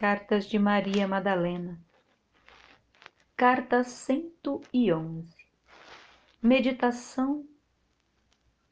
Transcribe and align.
Cartas 0.00 0.46
de 0.46 0.58
Maria 0.58 1.06
Madalena. 1.06 1.78
Carta 3.36 3.84
111. 3.84 5.28
Meditação 6.42 7.46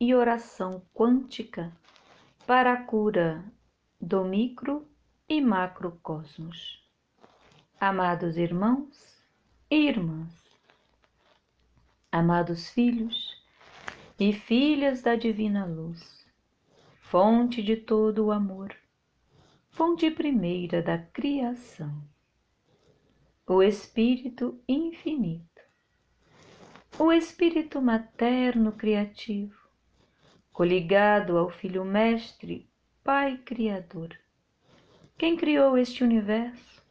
e 0.00 0.14
oração 0.14 0.82
quântica 0.94 1.70
para 2.46 2.72
a 2.72 2.82
cura 2.82 3.44
do 4.00 4.24
micro 4.24 4.88
e 5.28 5.38
macrocosmos. 5.38 6.82
Amados 7.78 8.38
irmãos 8.38 9.22
e 9.70 9.86
irmãs, 9.86 10.32
amados 12.10 12.70
filhos 12.70 13.36
e 14.18 14.32
filhas 14.32 15.02
da 15.02 15.14
divina 15.14 15.66
luz, 15.66 16.26
fonte 17.02 17.62
de 17.62 17.76
todo 17.76 18.24
o 18.24 18.32
amor 18.32 18.74
fonte 19.78 20.10
primeira 20.10 20.82
da 20.82 20.98
criação, 20.98 22.02
o 23.46 23.62
Espírito 23.62 24.60
infinito, 24.68 25.62
o 26.98 27.12
Espírito 27.12 27.80
materno 27.80 28.72
criativo, 28.72 29.56
coligado 30.52 31.38
ao 31.38 31.48
Filho 31.48 31.84
Mestre, 31.84 32.68
Pai 33.04 33.38
Criador, 33.38 34.18
quem 35.16 35.36
criou 35.36 35.78
este 35.78 36.02
universo. 36.02 36.82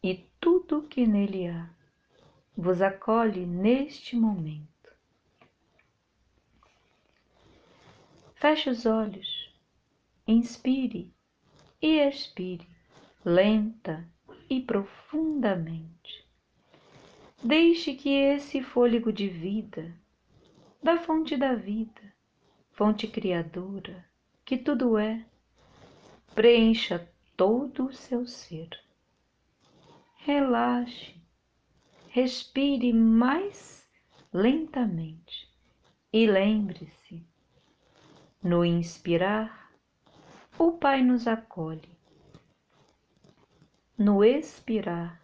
E 0.00 0.30
tudo 0.38 0.86
que 0.86 1.08
nele 1.08 1.48
há, 1.48 1.68
vos 2.56 2.80
acolhe 2.80 3.44
neste 3.44 4.14
momento. 4.14 4.92
Feche 8.36 8.70
os 8.70 8.86
olhos, 8.86 9.52
inspire 10.24 11.12
e 11.82 11.98
expire 11.98 12.66
lenta 13.24 14.08
e 14.48 14.60
profundamente. 14.60 16.24
Deixe 17.42 17.94
que 17.94 18.10
esse 18.10 18.62
fôlego 18.62 19.12
de 19.12 19.28
vida, 19.28 19.92
da 20.80 20.96
fonte 20.96 21.36
da 21.36 21.54
vida, 21.56 22.00
fonte 22.70 23.08
criadora, 23.08 24.04
que 24.44 24.56
tudo 24.56 24.96
é, 24.96 25.24
preencha 26.34 27.10
todo 27.36 27.86
o 27.86 27.92
seu 27.92 28.26
ser. 28.26 28.70
Relaxe, 30.18 31.16
respire 32.08 32.92
mais 32.92 33.84
lentamente 34.32 35.50
e 36.12 36.26
lembre-se, 36.26 37.26
no 38.42 38.64
inspirar, 38.64 39.61
o 40.58 40.72
Pai 40.72 41.02
nos 41.02 41.26
acolhe. 41.26 41.96
No 43.96 44.22
expirar, 44.22 45.20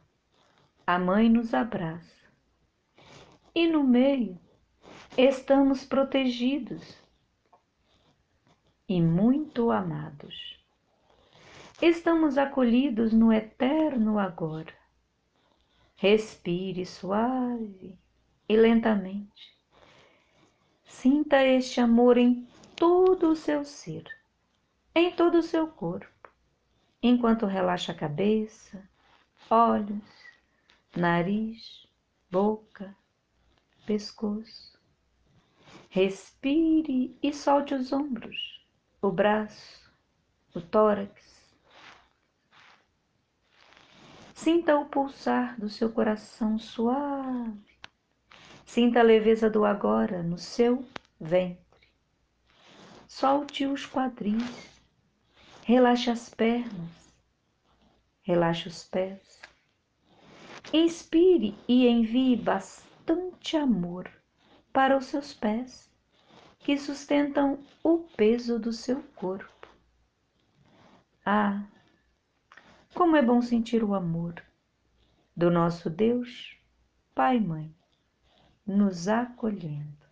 a 0.86 0.98
Mãe 0.98 1.28
nos 1.28 1.52
abraça. 1.52 2.16
E 3.54 3.66
no 3.66 3.84
meio, 3.84 4.38
estamos 5.16 5.84
protegidos 5.84 6.96
e 8.88 9.02
muito 9.02 9.70
amados. 9.70 10.58
Estamos 11.80 12.38
acolhidos 12.38 13.12
no 13.12 13.32
eterno 13.32 14.18
agora. 14.18 14.74
Respire 15.96 16.86
suave 16.86 17.98
e 18.48 18.56
lentamente. 18.56 19.56
Sinta 20.84 21.44
este 21.44 21.80
amor 21.80 22.16
em 22.16 22.48
todo 22.74 23.30
o 23.30 23.36
seu 23.36 23.64
ser 23.64 24.17
em 24.98 25.12
todo 25.12 25.38
o 25.38 25.42
seu 25.42 25.68
corpo, 25.68 26.28
enquanto 27.00 27.46
relaxa 27.46 27.92
a 27.92 27.94
cabeça, 27.94 28.82
olhos, 29.48 30.02
nariz, 30.96 31.86
boca, 32.28 32.96
pescoço. 33.86 34.76
Respire 35.88 37.16
e 37.22 37.32
solte 37.32 37.74
os 37.74 37.92
ombros, 37.92 38.66
o 39.00 39.12
braço, 39.12 39.88
o 40.52 40.60
tórax. 40.60 41.48
Sinta 44.34 44.76
o 44.76 44.86
pulsar 44.86 45.58
do 45.60 45.68
seu 45.68 45.92
coração 45.92 46.58
suave. 46.58 47.78
Sinta 48.66 48.98
a 48.98 49.04
leveza 49.04 49.48
do 49.48 49.64
agora 49.64 50.24
no 50.24 50.38
seu 50.38 50.84
ventre. 51.20 51.88
Solte 53.06 53.64
os 53.64 53.86
quadris 53.86 54.77
Relaxe 55.68 56.08
as 56.08 56.30
pernas, 56.30 57.14
relaxe 58.22 58.68
os 58.68 58.84
pés. 58.84 59.42
Inspire 60.72 61.54
e 61.68 61.86
envie 61.86 62.36
bastante 62.36 63.54
amor 63.54 64.10
para 64.72 64.96
os 64.96 65.04
seus 65.04 65.34
pés, 65.34 65.92
que 66.60 66.78
sustentam 66.78 67.62
o 67.84 67.98
peso 67.98 68.58
do 68.58 68.72
seu 68.72 69.02
corpo. 69.14 69.68
Ah, 71.22 71.62
como 72.94 73.14
é 73.14 73.20
bom 73.20 73.42
sentir 73.42 73.84
o 73.84 73.94
amor 73.94 74.42
do 75.36 75.50
nosso 75.50 75.90
Deus, 75.90 76.56
Pai 77.14 77.36
e 77.36 77.40
Mãe, 77.40 77.76
nos 78.66 79.06
acolhendo. 79.06 80.06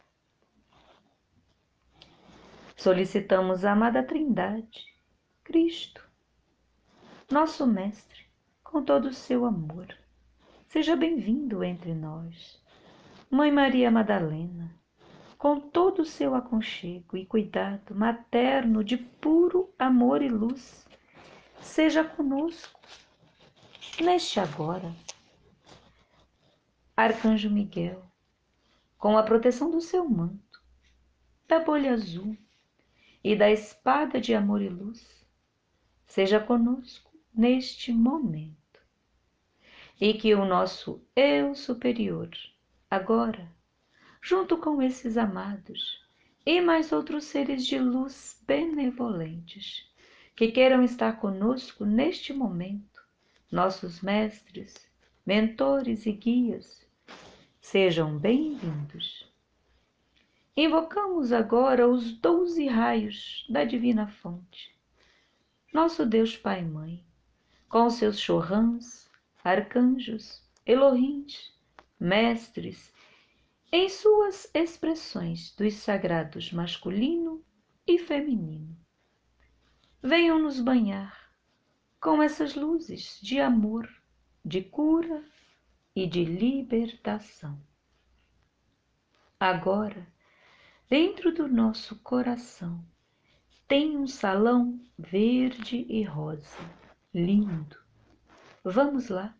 Solicitamos 2.77 3.65
a 3.65 3.73
amada 3.73 4.03
Trindade 4.03 4.96
Cristo, 5.47 6.05
nosso 7.31 7.65
Mestre, 7.65 8.23
com 8.65 8.83
todo 8.83 9.05
o 9.05 9.15
seu 9.15 9.45
amor. 9.45 9.87
Seja 10.67 10.97
bem-vindo 10.97 11.63
entre 11.63 11.95
nós. 11.95 12.61
Mãe 13.31 13.53
Maria 13.53 13.89
Madalena, 13.89 14.75
com 15.39 15.61
todo 15.61 16.01
o 16.01 16.05
seu 16.05 16.35
aconchego 16.35 17.17
e 17.17 17.25
cuidado 17.25 17.95
materno 17.95 18.83
de 18.83 18.97
puro 18.97 19.73
amor 19.79 20.21
e 20.21 20.29
luz, 20.29 20.85
seja 21.61 22.03
conosco 22.03 22.81
neste 24.01 24.41
agora. 24.41 24.93
Arcanjo 26.97 27.49
Miguel, 27.49 28.03
com 28.99 29.17
a 29.17 29.23
proteção 29.23 29.71
do 29.71 29.81
seu 29.81 30.09
manto, 30.09 30.61
da 31.47 31.61
bolha 31.61 31.93
azul 31.93 32.37
e 33.23 33.37
da 33.37 33.49
espada 33.49 34.21
de 34.21 34.35
amor 34.35 34.61
e 34.61 34.69
luz, 34.69 35.16
seja 36.17 36.41
conosco 36.41 37.13
neste 37.35 37.93
momento. 37.93 38.81
E 40.01 40.15
que 40.15 40.35
o 40.35 40.47
nosso 40.47 41.07
eu 41.15 41.55
superior, 41.55 42.31
agora, 42.91 43.47
junto 44.23 44.57
com 44.57 44.81
esses 44.81 45.19
amados 45.19 46.03
e 46.47 46.59
mais 46.59 46.91
outros 46.91 47.25
seres 47.25 47.67
de 47.67 47.79
luz 47.79 48.43
benevolentes, 48.47 49.93
que 50.35 50.51
queiram 50.51 50.83
estar 50.83 51.21
conosco 51.21 51.85
neste 51.85 52.33
momento, 52.33 53.03
nossos 53.53 54.01
mestres, 54.01 54.91
mentores 55.27 56.07
e 56.07 56.13
guias, 56.13 56.89
sejam 57.61 58.17
bem-vindos. 58.17 59.31
Invocamos 60.57 61.31
agora 61.31 61.87
os 61.87 62.11
doze 62.13 62.67
raios 62.69 63.45
da 63.51 63.65
Divina 63.65 64.09
Fonte 64.09 64.76
nosso 65.77 66.07
Deus 66.07 66.35
Pai 66.35 66.61
e 66.61 66.65
Mãe, 66.65 67.05
com 67.69 67.91
seus 67.91 68.19
chorrãs, 68.19 69.11
arcanjos, 69.45 70.43
elohins, 70.65 71.53
mestres, 72.01 72.95
em 73.71 73.87
suas 73.91 74.51
expressões 74.55 75.55
dos 75.55 75.75
sagrados 75.75 76.51
masculino 76.51 77.45
e 77.87 77.99
feminino. 77.99 78.75
Venham 80.03 80.39
nos 80.39 80.63
banhar 80.63 81.31
com 82.01 82.23
essas 82.23 82.55
luzes 82.55 83.21
de 83.21 83.39
amor, 83.39 83.87
de 84.43 84.63
cura 84.63 85.23
e 85.95 86.07
de 86.07 86.25
libertação. 86.25 87.61
Agora, 89.39 90.07
dentro 90.89 91.35
do 91.35 91.47
nosso 91.47 91.97
coração, 91.97 92.83
tem 93.69 93.97
um 93.97 94.07
salão 94.07 94.81
verde 94.97 95.85
e 95.89 96.05
rosa, 96.05 96.57
lindo. 97.13 97.77
Vamos 98.63 99.09
lá, 99.09 99.37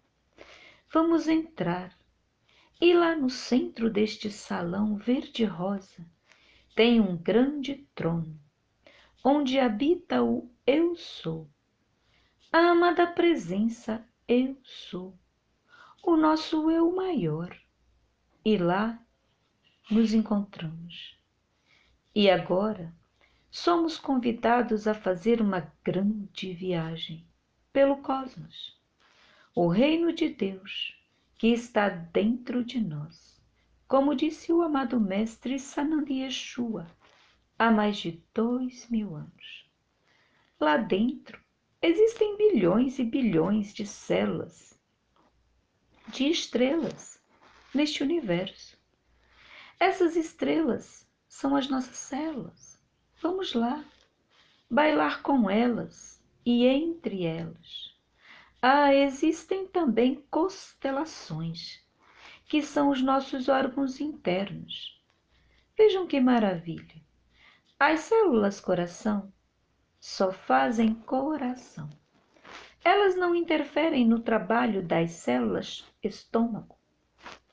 vamos 0.93 1.29
entrar. 1.29 1.97
E 2.81 2.93
lá 2.93 3.15
no 3.15 3.31
centro 3.31 3.89
deste 3.89 4.31
salão 4.31 4.97
verde-rosa 4.97 6.05
tem 6.75 7.01
um 7.01 7.17
grande 7.17 7.87
trono, 7.95 8.39
onde 9.25 9.61
habita 9.61 10.23
o 10.23 10.51
Eu 10.67 10.97
Sou, 10.97 11.49
a 12.53 12.71
amada 12.71 13.07
presença 13.07 14.05
Eu 14.27 14.59
Sou, 14.65 15.17
o 16.03 16.17
nosso 16.17 16.69
Eu 16.69 16.93
maior. 16.95 17.57
E 18.45 18.57
lá 18.59 19.01
nos 19.91 20.13
encontramos. 20.13 21.17
E 22.15 22.29
agora 22.29 22.95
somos 23.51 23.99
convidados 23.99 24.87
a 24.87 24.95
fazer 24.95 25.41
uma 25.41 25.73
grande 25.85 26.53
viagem 26.53 27.27
pelo 27.73 27.99
cosmos. 27.99 28.81
O 29.55 29.69
reino 29.69 30.13
de 30.13 30.29
Deus 30.29 30.97
que 31.39 31.49
está 31.49 31.89
dentro 31.89 32.65
de 32.65 32.81
nós, 32.81 33.41
como 33.87 34.15
disse 34.15 34.53
o 34.53 34.63
amado 34.63 34.99
mestre 34.99 35.59
Sananda 35.59 36.13
Yeshua 36.13 36.87
há 37.59 37.71
mais 37.71 37.99
de 37.99 38.23
dois 38.35 38.89
mil 38.89 39.15
anos. 39.15 39.71
Lá 40.59 40.77
dentro 40.77 41.41
existem 41.81 42.37
bilhões 42.37 42.99
e 42.99 43.05
bilhões 43.05 43.73
de 43.73 43.87
células, 43.87 44.79
de 46.09 46.29
estrelas 46.29 47.21
neste 47.75 48.03
universo. 48.03 48.77
Essas 49.79 50.17
estrelas 50.17 51.07
são 51.29 51.55
as 51.55 51.69
nossas 51.69 51.97
células. 51.97 52.76
Vamos 53.21 53.55
lá, 53.55 53.83
bailar 54.71 55.23
com 55.23 55.49
elas 55.49 56.23
e 56.45 56.67
entre 56.67 57.25
elas. 57.25 57.97
Ah, 58.61 58.95
existem 58.95 59.67
também 59.67 60.23
constelações, 60.31 61.83
que 62.45 62.63
são 62.63 62.91
os 62.91 63.01
nossos 63.01 63.49
órgãos 63.49 64.01
internos. 64.01 65.03
Vejam 65.77 66.07
que 66.07 66.21
maravilha! 66.21 67.01
As 67.79 68.01
células 68.01 68.61
coração 68.61 69.33
só 69.99 70.31
fazem 70.31 70.95
coração. 70.95 71.89
Elas 72.85 73.17
não 73.17 73.35
interferem 73.35 74.07
no 74.07 74.21
trabalho 74.21 74.83
das 74.83 75.13
células 75.13 75.85
estômago, 76.03 76.77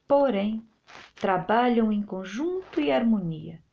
porém, 0.08 0.68
trabalham 1.16 1.92
em 1.92 2.04
conjunto 2.04 2.82
e 2.82 2.92
harmonia 2.92 3.64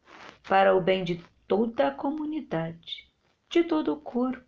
para 0.49 0.75
o 0.75 0.81
bem 0.81 1.05
de 1.05 1.23
toda 1.51 1.89
a 1.89 1.91
comunidade, 1.91 3.11
de 3.51 3.65
todo 3.65 3.93
o 3.93 4.01
corpo, 4.01 4.47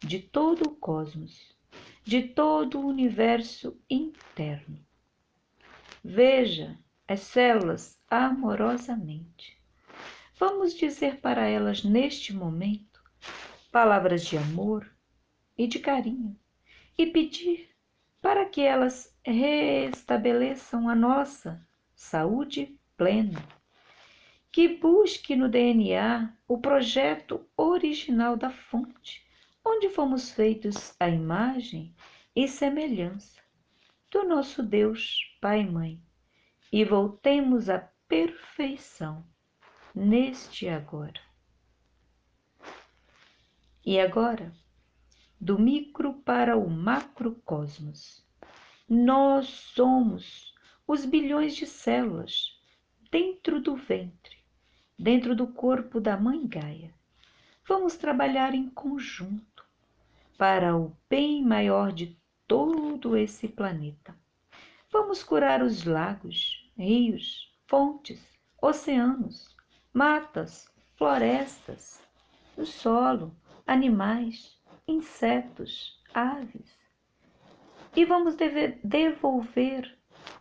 de 0.00 0.18
todo 0.18 0.62
o 0.68 0.74
cosmos, 0.74 1.56
de 2.02 2.22
todo 2.22 2.80
o 2.80 2.86
universo 2.86 3.80
interno. 3.88 4.84
Veja 6.02 6.76
as 7.06 7.20
células 7.20 7.96
amorosamente 8.10 9.60
Vamos 10.40 10.74
dizer 10.74 11.20
para 11.20 11.46
elas 11.46 11.84
neste 11.84 12.32
momento 12.32 12.98
palavras 13.70 14.24
de 14.24 14.38
amor 14.38 14.90
e 15.56 15.66
de 15.66 15.78
carinho 15.78 16.34
e 16.96 17.04
pedir 17.04 17.68
para 18.22 18.46
que 18.46 18.62
elas 18.62 19.14
restabeleçam 19.22 20.88
a 20.88 20.94
nossa 20.94 21.62
saúde 21.94 22.74
plena. 22.96 23.59
Que 24.52 24.66
busque 24.66 25.36
no 25.36 25.48
DNA 25.48 26.36
o 26.48 26.58
projeto 26.58 27.48
original 27.56 28.36
da 28.36 28.50
fonte, 28.50 29.24
onde 29.64 29.88
fomos 29.88 30.32
feitos 30.32 30.94
à 30.98 31.08
imagem 31.08 31.94
e 32.34 32.48
semelhança 32.48 33.40
do 34.10 34.24
nosso 34.24 34.60
Deus 34.62 35.36
Pai 35.40 35.60
e 35.60 35.70
Mãe, 35.70 36.02
e 36.72 36.84
voltemos 36.84 37.70
à 37.70 37.78
perfeição 38.08 39.24
neste 39.94 40.68
agora. 40.68 41.20
E 43.86 44.00
agora, 44.00 44.52
do 45.40 45.58
micro 45.58 46.14
para 46.22 46.56
o 46.56 46.68
macrocosmos, 46.68 48.26
nós 48.88 49.46
somos 49.46 50.52
os 50.88 51.04
bilhões 51.04 51.54
de 51.54 51.66
células 51.66 52.60
dentro 53.12 53.60
do 53.60 53.76
ventre, 53.76 54.39
dentro 55.00 55.34
do 55.34 55.46
corpo 55.46 55.98
da 55.98 56.14
Mãe 56.14 56.46
Gaia. 56.46 56.92
Vamos 57.66 57.96
trabalhar 57.96 58.54
em 58.54 58.68
conjunto 58.68 59.64
para 60.36 60.76
o 60.76 60.94
bem 61.08 61.42
maior 61.42 61.90
de 61.90 62.18
todo 62.46 63.16
esse 63.16 63.48
planeta. 63.48 64.14
Vamos 64.92 65.22
curar 65.22 65.62
os 65.62 65.84
lagos, 65.84 66.70
rios, 66.76 67.50
fontes, 67.66 68.20
oceanos, 68.60 69.56
matas, 69.90 70.70
florestas, 70.96 72.02
o 72.54 72.66
solo, 72.66 73.34
animais, 73.66 74.60
insetos, 74.86 75.98
aves. 76.12 76.78
E 77.96 78.04
vamos 78.04 78.36
devolver 78.84 79.96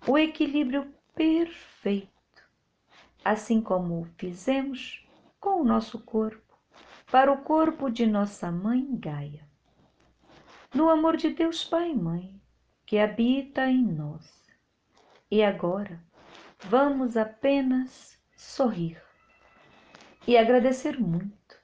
o 0.05 0.17
equilíbrio 0.17 0.93
perfeito, 1.15 2.18
assim 3.23 3.61
como 3.61 4.07
fizemos 4.17 5.07
com 5.39 5.61
o 5.61 5.63
nosso 5.63 5.99
corpo, 5.99 6.57
para 7.11 7.31
o 7.31 7.43
corpo 7.43 7.89
de 7.89 8.05
nossa 8.05 8.51
mãe 8.51 8.87
Gaia. 8.97 9.47
No 10.73 10.89
amor 10.89 11.17
de 11.17 11.29
Deus 11.29 11.63
Pai 11.63 11.91
e 11.91 11.95
Mãe, 11.95 12.39
que 12.85 12.99
habita 12.99 13.67
em 13.67 13.83
nós. 13.83 14.47
E 15.31 15.43
agora, 15.43 16.03
vamos 16.59 17.17
apenas 17.17 18.19
sorrir 18.35 19.01
e 20.27 20.37
agradecer 20.37 20.99
muito, 20.99 21.57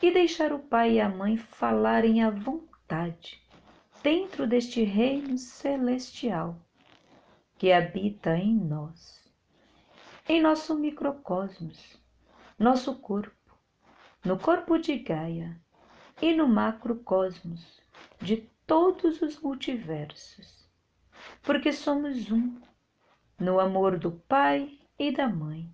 e 0.00 0.12
deixar 0.12 0.52
o 0.52 0.58
pai 0.58 0.92
e 0.92 1.00
a 1.00 1.08
mãe 1.08 1.36
falarem 1.36 2.22
à 2.22 2.30
vontade 2.30 3.42
dentro 4.02 4.46
deste 4.46 4.84
reino 4.84 5.36
celestial 5.38 6.56
que 7.58 7.72
habita 7.72 8.36
em 8.36 8.54
nós, 8.54 9.25
em 10.28 10.40
nosso 10.40 10.74
microcosmos, 10.74 11.98
nosso 12.58 12.94
corpo, 12.96 13.56
no 14.24 14.38
corpo 14.38 14.78
de 14.78 14.98
Gaia 14.98 15.60
e 16.20 16.34
no 16.34 16.48
macrocosmos 16.48 17.80
de 18.20 18.48
todos 18.66 19.22
os 19.22 19.40
multiversos, 19.40 20.68
porque 21.42 21.72
somos 21.72 22.30
um 22.30 22.60
no 23.38 23.60
amor 23.60 23.98
do 23.98 24.12
Pai 24.12 24.78
e 24.98 25.12
da 25.12 25.28
Mãe 25.28 25.70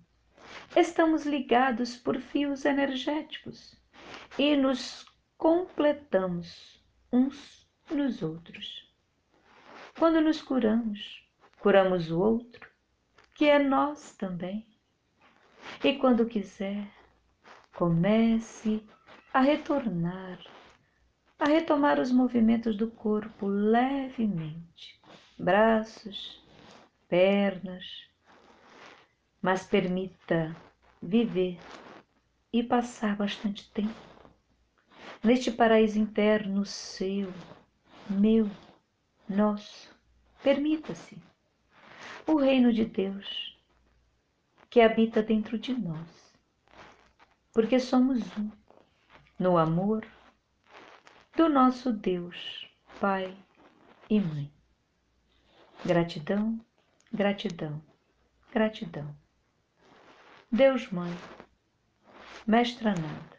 estamos 0.75 1.25
ligados 1.25 1.95
por 1.95 2.19
fios 2.19 2.65
energéticos 2.65 3.75
e 4.37 4.55
nos 4.55 5.05
completamos 5.37 6.83
uns 7.11 7.67
nos 7.89 8.21
outros. 8.21 8.91
Quando 9.97 10.21
nos 10.21 10.41
curamos, 10.41 11.27
curamos 11.59 12.09
o 12.11 12.19
outro, 12.19 12.72
que 13.35 13.45
é 13.45 13.59
nós 13.59 14.15
também. 14.15 14.65
E 15.83 15.93
quando 15.93 16.25
quiser, 16.25 16.87
comece 17.75 18.83
a 19.33 19.41
retornar, 19.41 20.39
a 21.39 21.45
retomar 21.45 21.99
os 21.99 22.11
movimentos 22.11 22.75
do 22.77 22.89
corpo 22.91 23.47
levemente, 23.47 25.01
braços, 25.37 26.43
pernas, 27.07 28.07
mas 29.41 29.65
permita 29.65 30.55
viver 31.01 31.59
e 32.51 32.63
passar 32.63 33.15
bastante 33.15 33.69
tempo 33.71 34.13
neste 35.23 35.51
paraíso 35.51 35.97
interno 35.97 36.65
seu, 36.65 37.31
meu, 38.09 38.49
nosso. 39.27 39.93
Permita-se 40.43 41.17
o 42.25 42.37
reino 42.37 42.71
de 42.71 42.85
Deus 42.85 43.57
que 44.69 44.81
habita 44.81 45.21
dentro 45.21 45.57
de 45.57 45.73
nós, 45.73 46.33
porque 47.51 47.79
somos 47.79 48.21
um 48.37 48.49
no 49.37 49.57
amor 49.57 50.05
do 51.35 51.49
nosso 51.49 51.91
Deus, 51.91 52.67
Pai 52.99 53.35
e 54.09 54.19
Mãe. 54.19 54.51
Gratidão, 55.85 56.59
gratidão, 57.11 57.81
gratidão. 58.51 59.15
Deus 60.51 60.89
Mãe, 60.91 61.13
Mestra 62.47 62.91
Nada, 62.91 63.37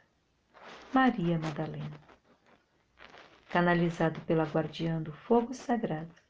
Maria 0.92 1.38
Madalena, 1.38 2.00
canalizado 3.48 4.20
pela 4.22 4.44
Guardiã 4.44 5.00
do 5.00 5.12
Fogo 5.12 5.54
Sagrado, 5.54 6.23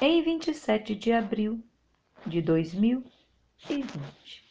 em 0.00 0.22
27 0.22 0.94
de 0.94 1.12
abril 1.12 1.62
de 2.26 2.42
2020. 2.42 4.45